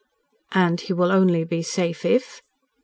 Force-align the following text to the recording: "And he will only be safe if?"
"And 0.53 0.81
he 0.81 0.93
will 0.93 1.11
only 1.11 1.43
be 1.43 1.61
safe 1.61 2.05
if?" 2.05 2.41